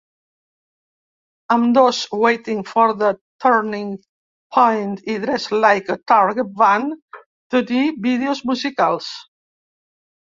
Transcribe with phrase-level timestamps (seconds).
[1.51, 3.91] Ambdós Waiting for the Turning
[4.57, 6.87] Point i Dress Like a Target van
[7.57, 9.11] tenir vídeos musicals.